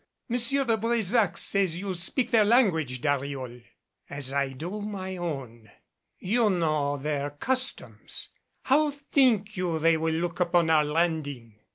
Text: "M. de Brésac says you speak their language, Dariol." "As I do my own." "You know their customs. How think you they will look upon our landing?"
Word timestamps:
"M. 0.31 0.35
de 0.35 0.77
Brésac 0.77 1.37
says 1.37 1.79
you 1.79 1.93
speak 1.93 2.31
their 2.31 2.43
language, 2.43 3.01
Dariol." 3.01 3.61
"As 4.09 4.33
I 4.33 4.49
do 4.51 4.81
my 4.81 5.15
own." 5.15 5.69
"You 6.17 6.49
know 6.49 6.97
their 6.97 7.29
customs. 7.29 8.29
How 8.63 8.89
think 8.89 9.55
you 9.57 9.77
they 9.77 9.97
will 9.97 10.15
look 10.15 10.39
upon 10.39 10.71
our 10.71 10.83
landing?" 10.85 11.59